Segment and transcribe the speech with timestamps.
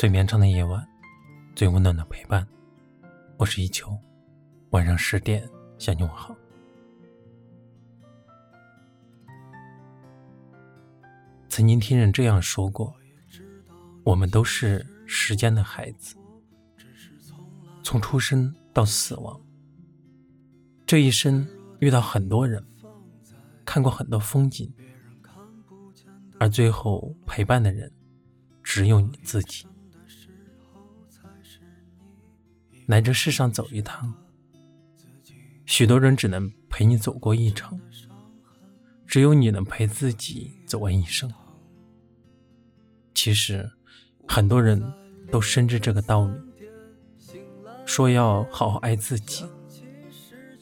[0.00, 0.82] 最绵长的夜晚，
[1.54, 2.48] 最温暖的陪伴。
[3.36, 3.94] 我是一秋，
[4.70, 5.46] 晚上十点
[5.78, 6.34] 向你问好。
[11.50, 12.96] 曾经听人这样说过：
[14.02, 16.16] 我们都是时间的孩子，
[17.82, 19.38] 从出生到死亡，
[20.86, 21.46] 这一生
[21.78, 22.66] 遇到很多人，
[23.66, 24.72] 看过很多风景，
[26.38, 27.92] 而最后陪伴的人
[28.62, 29.66] 只有你自己。
[32.90, 34.12] 来这世上走一趟，
[35.64, 37.80] 许多人只能陪你走过一程，
[39.06, 41.32] 只有你能陪自己走完一生。
[43.14, 43.70] 其实，
[44.26, 44.82] 很多人
[45.30, 46.34] 都深知这个道理，
[47.86, 49.44] 说要好好爱自己，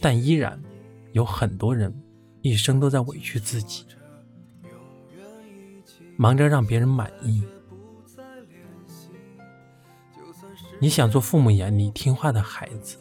[0.00, 0.60] 但依然
[1.12, 1.94] 有很多人
[2.42, 3.84] 一生都在委屈自己，
[6.16, 7.44] 忙着让别人满意。
[10.80, 12.98] 你想做父母眼里听话的孩子，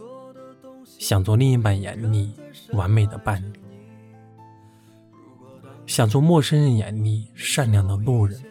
[1.00, 2.34] 想做另一半眼里
[2.74, 3.60] 完美的伴侣，
[5.86, 8.42] 想做陌生人眼里善良的路人，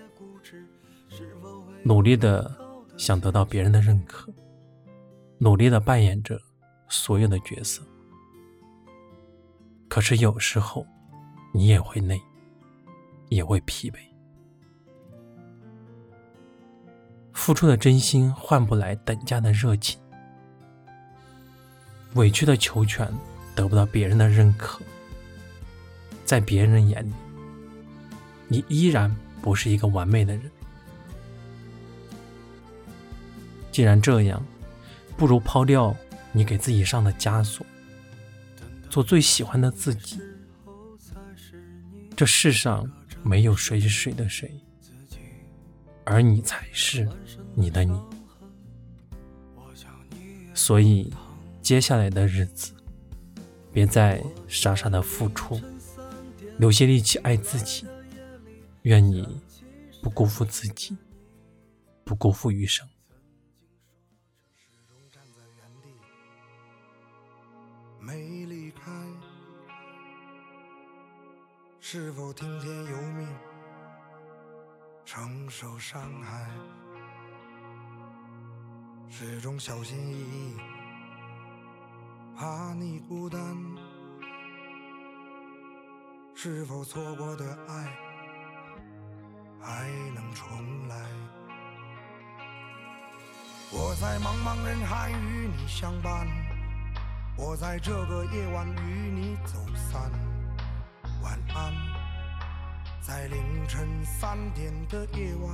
[1.82, 2.54] 努力的
[2.96, 4.32] 想得到别人的认可，
[5.38, 6.40] 努力的扮演着
[6.88, 7.82] 所有的角色。
[9.88, 10.86] 可是有时候，
[11.52, 12.20] 你也会累，
[13.28, 13.96] 也会疲惫。
[17.44, 20.00] 付出的真心换不来等价的热情，
[22.14, 23.06] 委屈的求全
[23.54, 24.80] 得不到别人的认可，
[26.24, 27.12] 在别人眼里，
[28.48, 30.50] 你依然不是一个完美的人。
[33.70, 34.42] 既然这样，
[35.14, 35.94] 不如抛掉
[36.32, 37.66] 你给自己上的枷锁，
[38.88, 40.18] 做最喜欢的自己。
[42.16, 42.90] 这世上
[43.22, 44.50] 没有谁是谁的谁。
[46.04, 47.08] 而你才是
[47.54, 47.98] 你的你，
[50.54, 51.12] 所以
[51.62, 52.72] 接下来的日子，
[53.72, 55.60] 别再傻傻的付出，
[56.58, 57.86] 留些力气爱自己。
[58.82, 59.40] 愿你
[60.02, 60.94] 不辜负自己，
[62.04, 62.86] 不辜负余生。
[67.98, 68.92] 没离开，
[71.80, 73.26] 是否听天由命？
[75.04, 76.48] 承受伤害，
[79.10, 80.56] 始终小心翼翼，
[82.36, 83.38] 怕你孤单。
[86.34, 87.96] 是否错过的爱
[89.60, 90.96] 还能重来？
[93.70, 96.26] 我在茫茫人海与你相伴，
[97.36, 100.10] 我在这个夜晚与你走散。
[101.22, 101.93] 晚安。
[103.06, 105.52] 在凌晨三点的夜晚，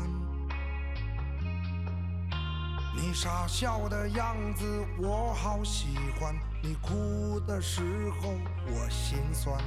[2.95, 7.83] 你傻笑的样子我好喜欢，你哭的时
[8.21, 8.37] 候
[8.69, 9.61] 我心酸，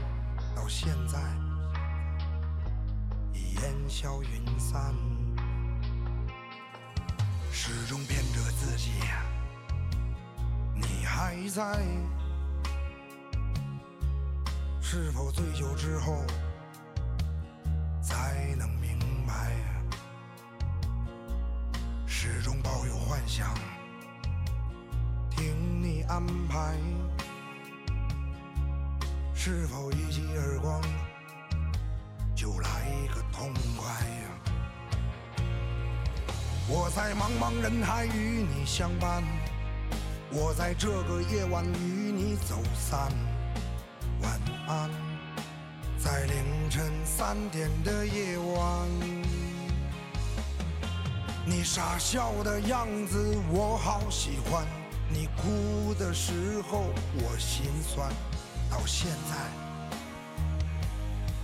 [0.55, 1.19] 到现在
[3.33, 4.95] 已烟消云散，
[7.51, 8.91] 始终骗着自己，
[10.73, 11.77] 你还在，
[14.81, 16.23] 是否醉酒之后？
[22.25, 23.53] 始终抱有幻想，
[25.29, 26.78] 听你安排。
[29.35, 30.81] 是否一记耳光
[32.34, 32.69] 就来
[33.13, 33.91] 个痛快？
[36.69, 39.22] 我在茫茫人海与你相伴，
[40.31, 43.11] 我在这个夜晚与你走散。
[44.22, 44.90] 晚安。
[45.97, 48.88] 在凌晨三点的夜晚，
[51.45, 54.65] 你傻笑的样子我好喜欢，
[55.09, 58.09] 你哭的时候我心酸，
[58.71, 59.35] 到现在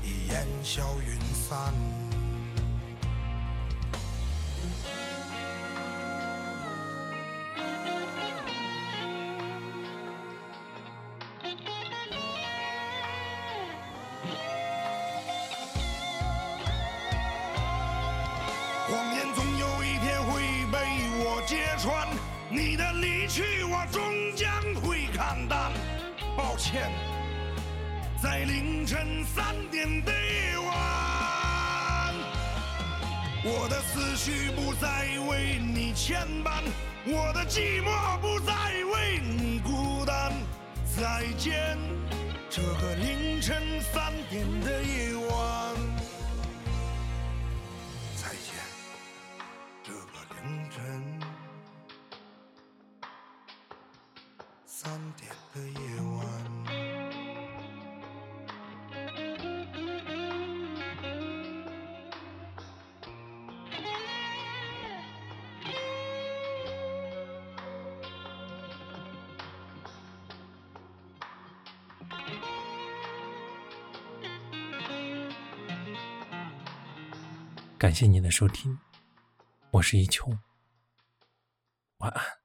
[0.01, 2.08] 已烟消云散。
[22.49, 24.01] 你的离去我终
[24.35, 24.49] 将
[24.81, 25.71] 会看淡。
[26.37, 26.91] 抱歉，
[28.21, 32.15] 在凌晨三点的夜晚，
[33.43, 36.63] 我的思绪不再为你牵绊，
[37.05, 38.53] 我的寂寞不再
[38.93, 40.31] 为你孤单。
[40.95, 41.77] 再见，
[42.49, 45.98] 这个凌晨三点的夜晚。
[54.81, 56.25] 三点的夜晚。
[77.77, 78.79] 感谢您的收听，
[79.71, 80.31] 我是一秋，
[81.97, 82.38] 晚安。